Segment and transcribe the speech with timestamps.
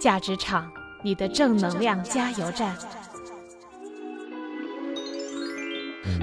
[0.00, 0.70] 价值场，
[1.02, 2.76] 你的正能量加油站。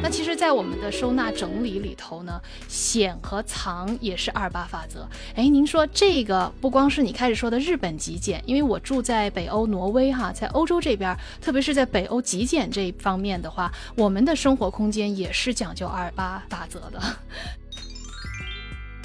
[0.01, 5.07] 那其实，在我们的收纳整理里头呢，显和藏也是二八法则。
[5.35, 17.01] 哎，您说这个不光是你开始说的日本极简，因为我住在北欧挪威哈，在欧洲这边，特别是在北欧极简这一方面的话，我们的生活空间也是讲究二八法则的。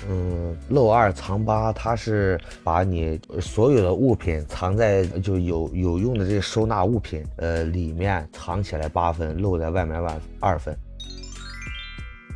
[0.09, 10.77] 嗯，漏二藏八，它是把你所有的物品藏在就有有用的这些收纳物品，呃，里面藏起来八分，露在外面外二分。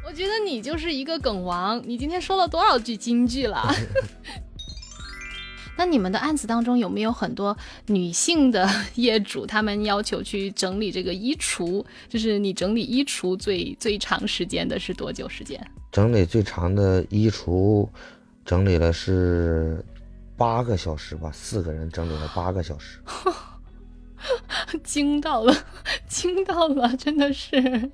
[0.06, 3.66] 我觉得你就是一个梗王，你今天说了多少句金句了？
[5.76, 7.56] 那你们的案子当中有没有很多
[7.86, 11.84] 女性的 业主，他们要求去整理这个衣橱？
[12.08, 15.60] 就是你整理衣橱最最长时间的是多久时间？
[15.90, 17.88] 整理最长的衣橱，
[18.44, 19.84] 整理了是
[20.36, 22.98] 八个小时吧，四个人整理了八个小时，
[24.82, 25.54] 惊到了，
[26.08, 27.90] 惊到了，真的是。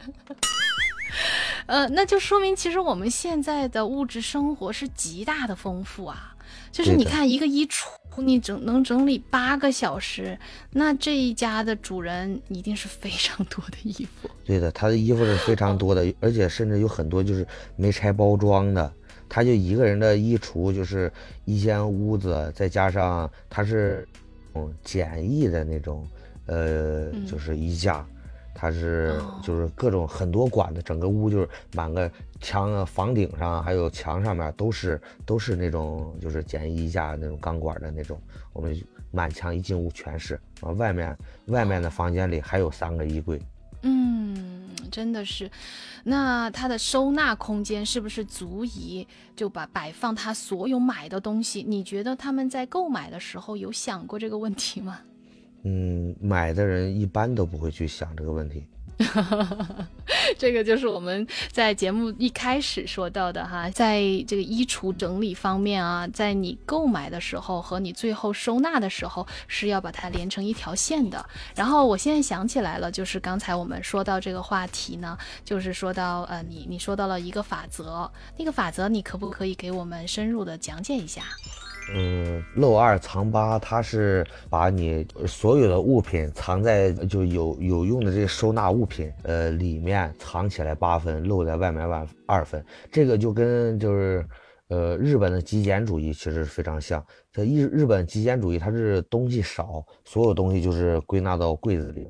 [1.71, 6.35] 呃，那就说明其实我们现在的物质生活是极大的丰富啊。
[6.73, 10.37] 就是你看一个衣橱，你整能整理八个小时，
[10.73, 14.29] 那这一家的主人一定是非常多的衣服。
[14.45, 17.47] 对的，他的衣服是非常多的，而且甚至有很多就是
[17.77, 18.93] 没拆包装的。
[19.29, 21.13] 他就一个人的衣橱就是
[21.45, 24.05] 一间屋子，再加上他是
[24.57, 26.05] 嗯简易的那种，
[26.47, 28.05] 呃，就是衣架。
[28.55, 38.21] 它是就是各种很多管子，整个屋就是满个墙啊、房顶上还有墙上面都是都是那种就是简易衣架那种钢管的那种。
[38.53, 38.79] 我们
[39.11, 43.41] 满墙一进屋全是啊，外面外面的房间里还有三个衣柜。
[43.83, 45.51] 嗯，真的是。
[46.05, 51.63] 那它的收纳空间是不是足以就把摆放他所有买的东西？
[51.63, 55.01] 你觉得他们在购买的时候有想过这个问题吗？
[55.65, 58.67] 嗯，买的人一般都不会去想这个问题。
[60.37, 71.25] 这个就是我们在节目一开始说到的哈，在这个衣橱整理方面啊，在你购买的时候和你最后收纳的时候是要把它连成一条线的。
[71.55, 81.23] 然后我现在想起来了，就是刚才我们说到这个话题呢，就是说到呃，你你说到了一个法则，那个法则你可不可以给我们深入的讲解一下？
[81.93, 92.65] 嗯，漏二藏八，它是把你所有的物品藏在就有有用的这些收纳物品，呃，里面藏起来八分，露在外面二二分。
[92.93, 94.25] 这个就跟就是，
[94.69, 97.05] 呃，日本的极简主义其实非常像。
[97.33, 102.09] 这日日本极简主义，它是东西少，所有东西就是归纳到柜子里。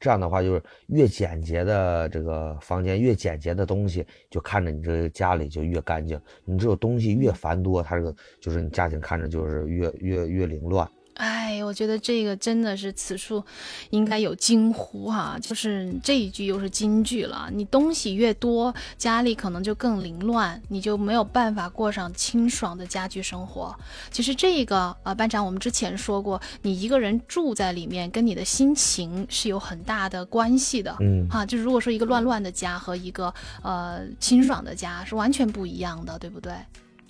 [0.00, 6.20] 这样的话，就是越简洁的这个房间，越简洁的东西，就看着你这个家里就越干净。
[6.44, 10.88] 你这个东西越繁多，它这个就是你家庭看着就是越越越凌乱。
[11.18, 13.44] 哎，我觉得这个真的是此处
[13.90, 17.50] 应该有惊呼哈，就是这一句又是金句了。
[17.52, 23.74] 你东西越多，家里可能就更凌乱，你就没有办法过上清爽的家居生活。
[24.12, 30.96] 其实这个啊，班长，我们之前说过，你一个人住在里面，跟你的心情是有很大的关系的。
[31.00, 33.34] 嗯，哈，就是如果说一个乱乱的家和一个
[33.64, 36.52] 呃清爽的家是完全不一样的，对不对？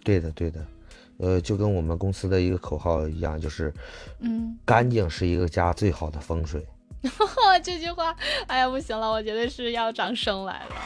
[0.03, 0.65] 对的，对的。
[1.19, 3.73] 呃，就跟我们公司的一个口号一样，就是，
[4.21, 6.67] 嗯，干净是一个家最好的风水。
[7.63, 8.15] 这句话，
[8.47, 10.71] 哎呀，不行了，我觉得是要掌声来了。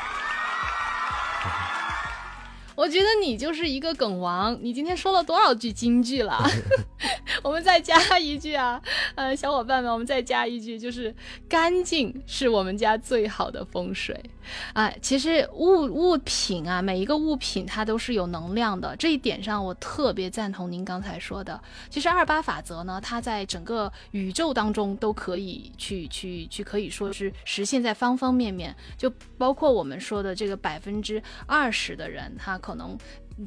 [2.74, 6.42] 我觉得你就是一个梗王，你今天说了多少句京剧了？
[7.42, 8.80] 我们再加一句啊，
[9.16, 11.14] 呃，小伙伴们，我们再加一句，就是
[11.48, 14.18] 干净是我们家最好的风水
[14.72, 14.92] 啊。
[15.02, 21.60] 其实物物品啊，每一个物品它都是有能量的，这一点上我特别赞同您刚才说的。
[21.90, 32.96] 其实二八法则呢，它在整个宇宙当中都可以去去去，可以说是实现在方方面面，就包括我们说的这个百分之二十的人，他可能。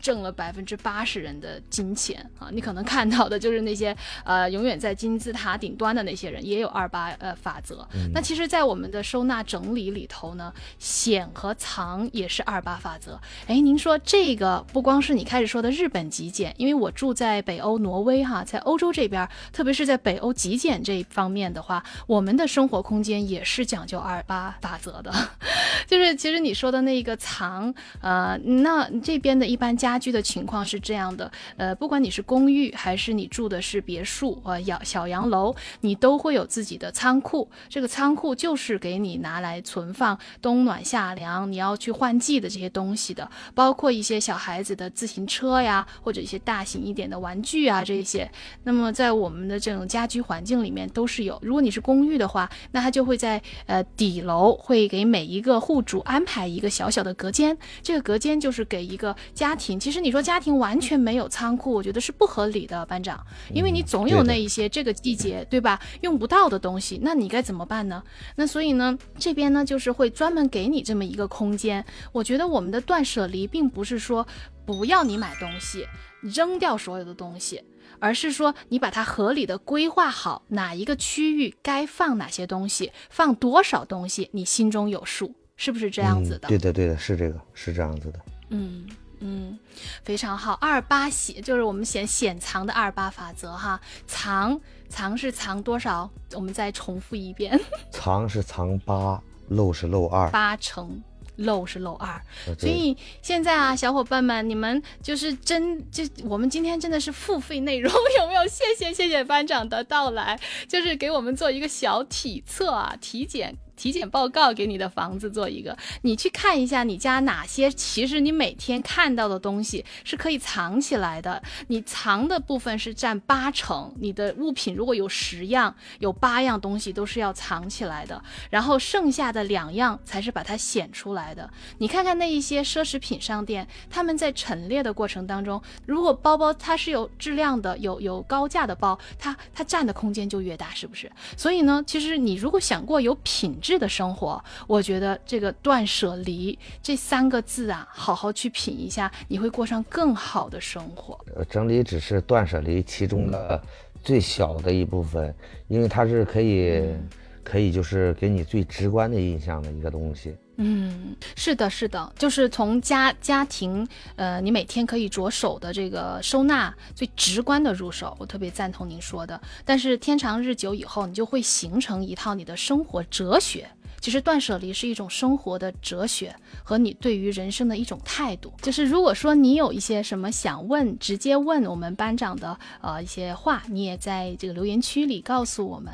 [0.01, 2.49] 挣了百分之八十人的金钱啊！
[2.51, 7.87] 你可能看到的就是那些呃永远在金字塔顶端的那些人，也有二八呃法则。
[8.13, 13.19] 那其实，在我们的收纳整理里头呢，显和藏也是二八法则。
[13.47, 25.13] 哎，您说这个不光是你开始说的日本极简，因为我住在北欧挪威哈，在欧洲这边，特别是在北欧极简这一方面的话，我们的生活空间也是讲究二八法则的。
[25.85, 29.74] 就是其实你说的那个藏，呃，那这边的一般。
[29.75, 37.49] 家居的情况是这样的，呃，不管你是公寓还是你住的是别墅呃小小洋楼，你都会有自己的仓库。
[37.67, 48.29] 这个仓库就是给你拿来存放冬暖夏凉，你要去换季的这些东西的，包括一些小孩子的自行车呀，或者一些大型一点的玩具啊这些。
[48.63, 51.37] 那么在我们的这种家居环境里面都是有。
[51.41, 59.64] 如果你是公寓的话，那它就会在呃底楼会给每一个户主安排一个小小的隔间，这个隔间就是给一个家庭。
[59.79, 68.03] 其实你说家庭完全没有仓库，我觉得是不合理的，班长，因为你总有那一些这个季节对吧用不到的东西，那你该怎么办呢？
[68.35, 71.83] 那所以呢，这边呢就是会专门给你这么一个空间。
[72.11, 74.27] 我觉得我们的断舍离并不是说
[74.65, 75.87] 不要你买东西，
[76.21, 77.63] 扔掉所有的东西。
[77.97, 86.49] 而是说，你把它合理的规划好，哪一个区域该放哪些东西，放多少东西，你心中有数，是不是这样子的？
[86.49, 88.19] 对的，对的，是这个，是这样子的。
[88.49, 88.85] 嗯
[89.25, 89.57] 嗯，
[90.03, 90.53] 非常好。
[90.61, 96.09] 二八显就是我们显显藏的二八法则哈，藏藏是藏多少？
[96.33, 97.59] 我们再重复一遍，
[97.91, 101.01] 藏是藏八，漏是漏二，八成。
[101.37, 102.21] 漏是漏二，
[102.57, 108.47] 所以现在啊，小伙伴们，你们就是真就我们今天真的是付费内容，有没有？
[108.47, 113.57] 谢谢谢谢班长的到来，就是给我们做一个小体测啊，体检。
[113.75, 131.49] 体检报告给你的房子做一个，你去看一下你家哪些其实你每天看到的东西是可以藏起来的，你藏的部分是占八成，你的物品如果有十样，有八样东西都是要藏起来的，然后剩下的两样才是把它显出来的。
[131.79, 141.11] 你看看那一些奢侈品商店，他们在陈列的过程当中，如果包包它是有质量的，有有高价的包，它它占的空间就越大，是不是？
[141.35, 143.53] 所以呢，其实你如果想过有品。
[143.65, 151.19] 质的生活，我觉得这个断舍离这三个字啊，好好去品一下，你会过上更好的生活。
[151.35, 153.59] 呃，整理只是断舍离其中的
[154.03, 155.33] 最小的一部分，
[155.67, 156.95] 因为它是可以，
[157.43, 160.35] 可以就是给你最直观的印象的一个东西。
[160.57, 169.39] 嗯，是的，是的，就是从家家庭，呃，你每天可以着手的这个收纳最直观的入手，我特别赞同您说的。
[169.65, 173.69] 但是天长日久以后，你就会形成一套你的生活哲学。
[174.01, 178.53] 其实断舍离是一种生活的哲学和你对于人生的一种态度。
[178.61, 185.91] 就是如果说你有一些什么想问，直接问我们班长的呃一些话，你也在这个留言区里告诉我们。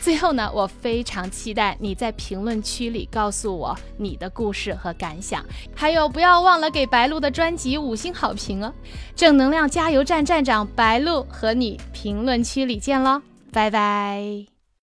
[0.00, 8.72] 最后呢，我非常期待你在评论区里告诉我你的故事和感想，还有不要忘了给白鹿的专辑五星好评哦！
[9.14, 13.20] 正能量加油站站长白鹿和你评论区里见喽，
[13.52, 14.57] 拜拜。